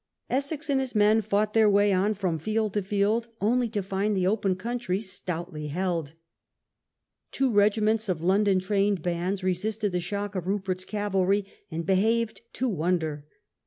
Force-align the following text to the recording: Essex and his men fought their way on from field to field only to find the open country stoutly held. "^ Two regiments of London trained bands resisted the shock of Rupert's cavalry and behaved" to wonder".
Essex 0.31 0.67
and 0.67 0.79
his 0.79 0.95
men 0.95 1.21
fought 1.21 1.53
their 1.53 1.69
way 1.69 1.93
on 1.93 2.15
from 2.15 2.39
field 2.39 2.73
to 2.73 2.81
field 2.81 3.27
only 3.39 3.69
to 3.69 3.83
find 3.83 4.17
the 4.17 4.25
open 4.25 4.55
country 4.55 4.99
stoutly 4.99 5.67
held. 5.67 6.07
"^ 6.13 6.13
Two 7.31 7.51
regiments 7.51 8.09
of 8.09 8.19
London 8.23 8.59
trained 8.59 9.03
bands 9.03 9.43
resisted 9.43 9.91
the 9.91 9.99
shock 10.01 10.33
of 10.33 10.47
Rupert's 10.47 10.85
cavalry 10.85 11.45
and 11.69 11.85
behaved" 11.85 12.41
to 12.53 12.67
wonder". 12.67 13.27